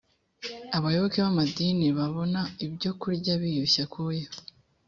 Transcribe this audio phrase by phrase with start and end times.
[0.77, 4.27] abayoboke b’amadini babona ibyo kurya biyushye akuya